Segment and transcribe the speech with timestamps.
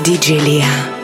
[0.00, 0.99] DJ Lia.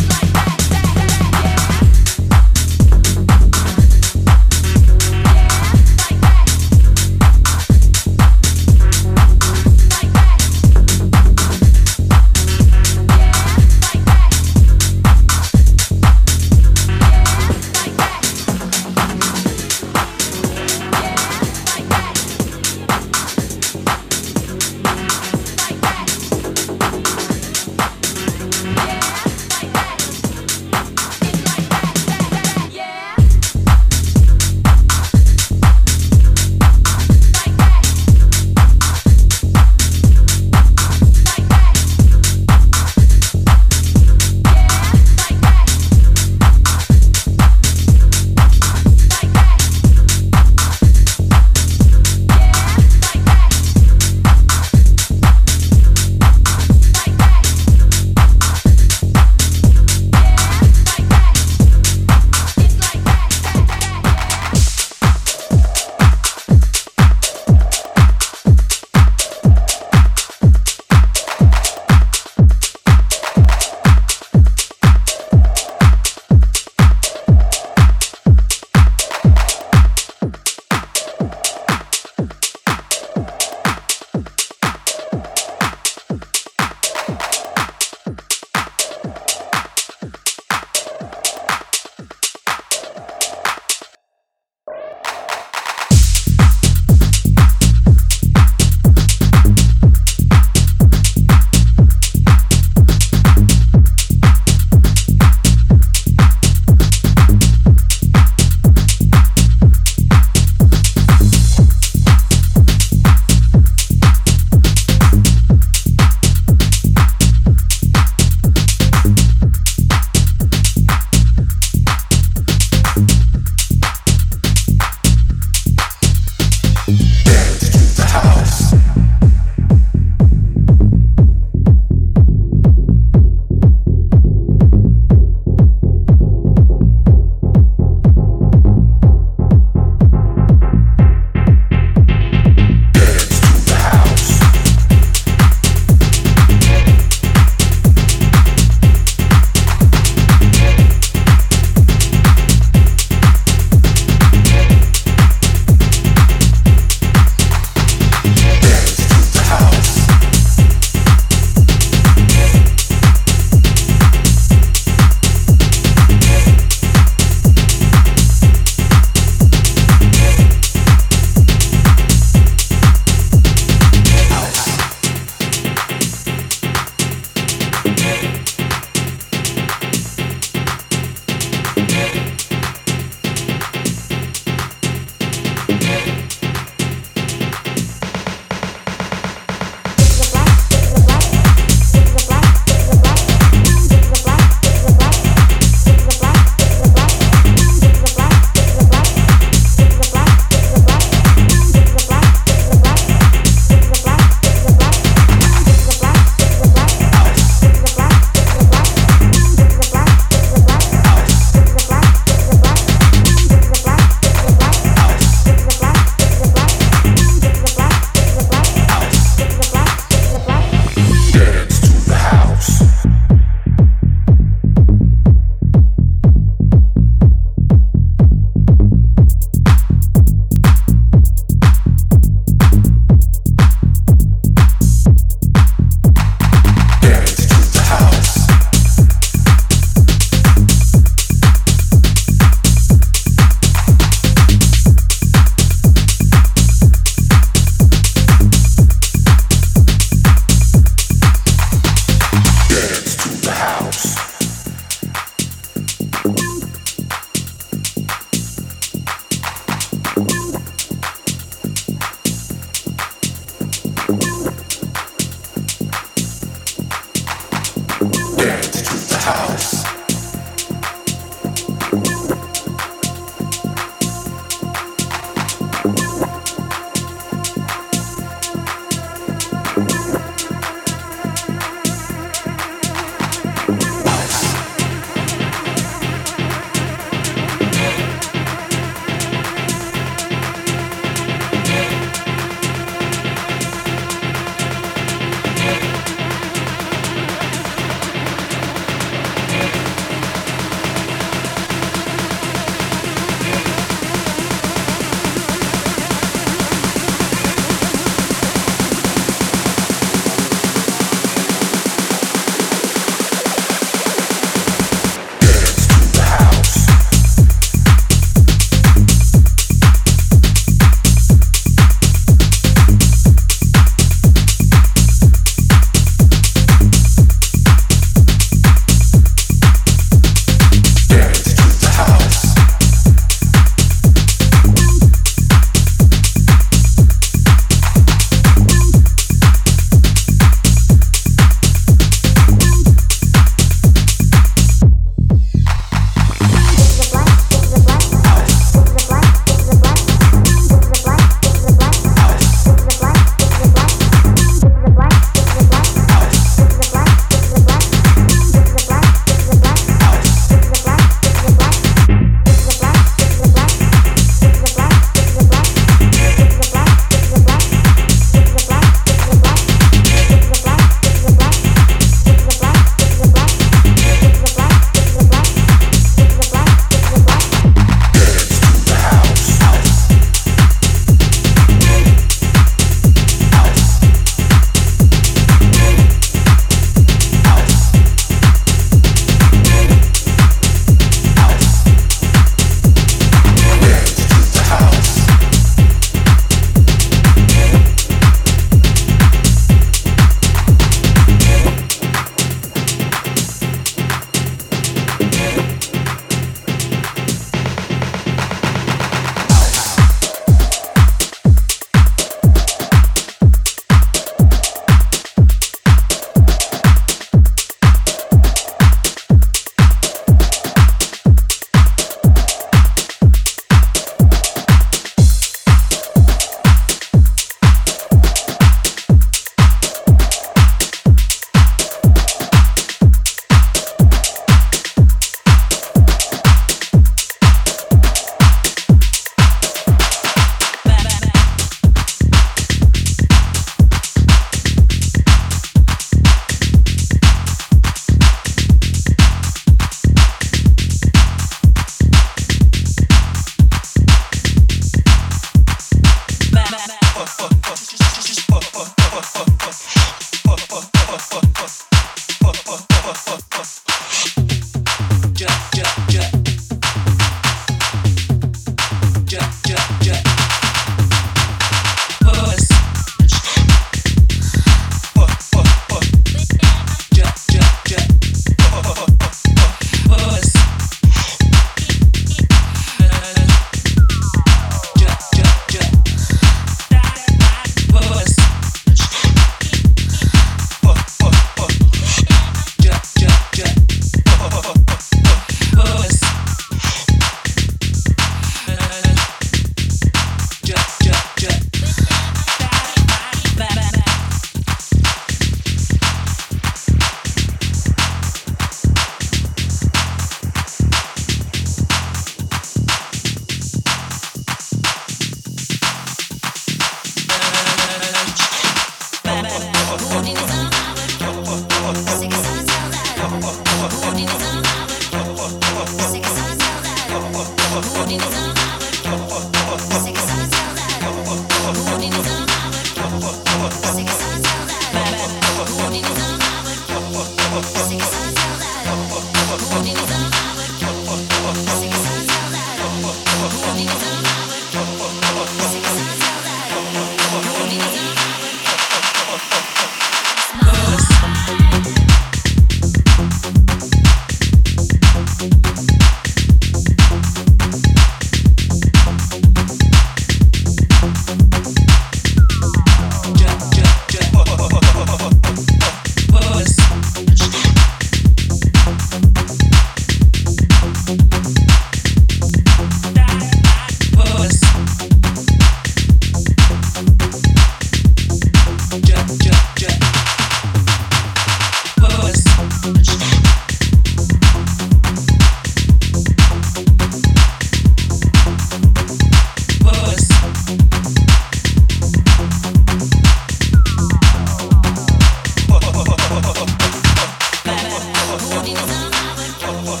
[599.88, 600.00] Feel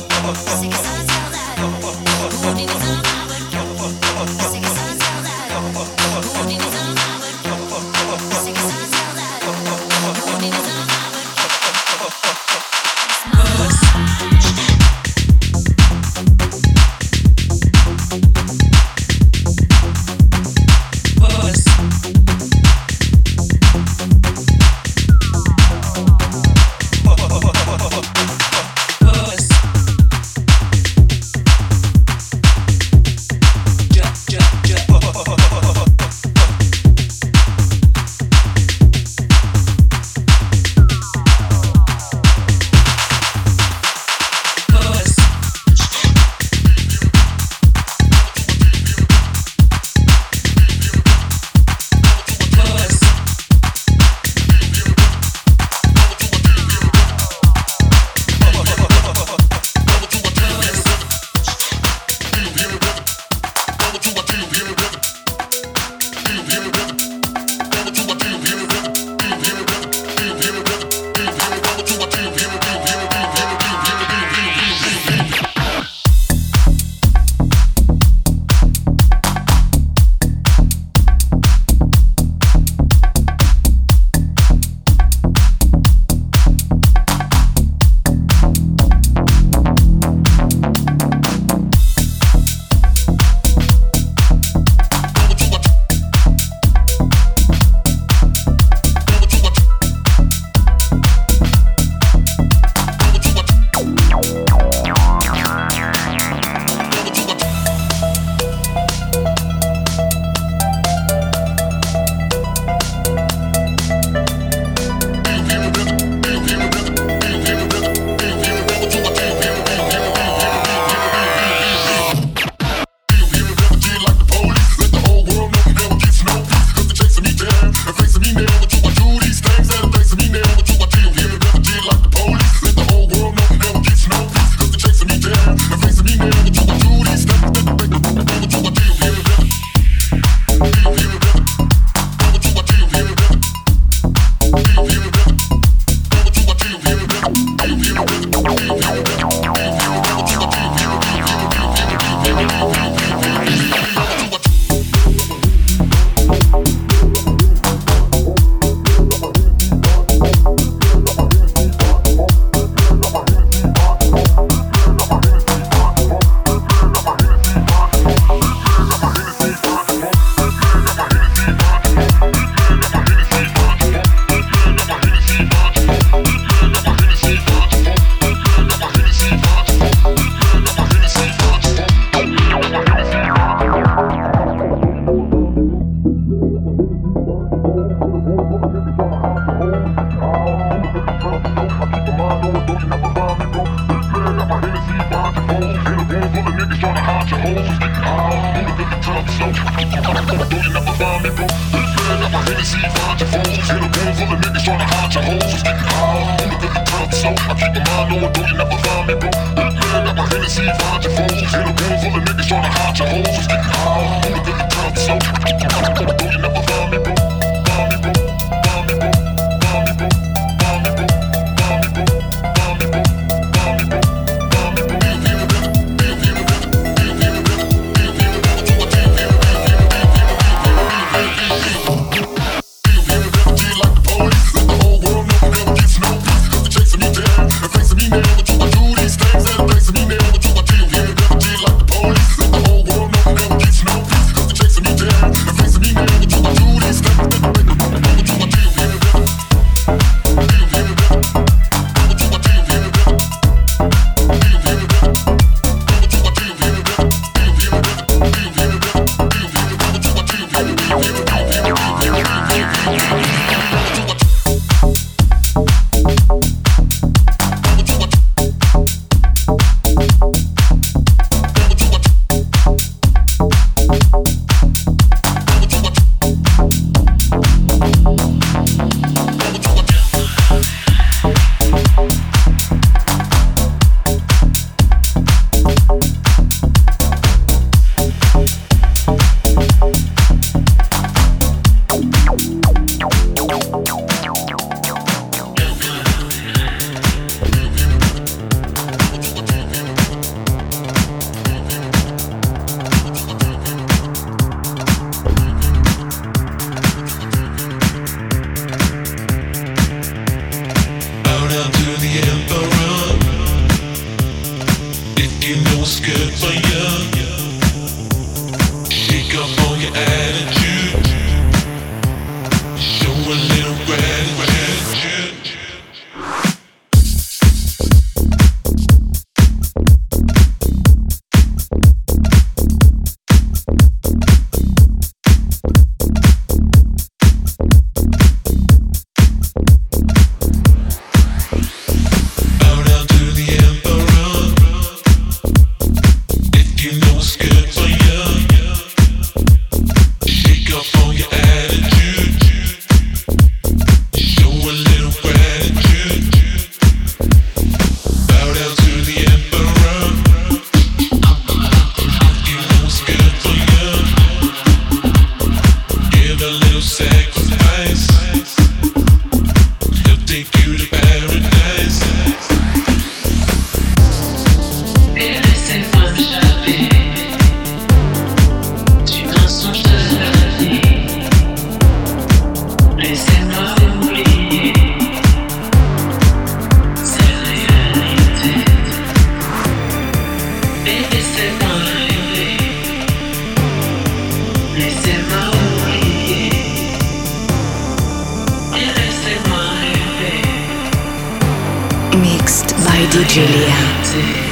[403.24, 404.47] sacrifice.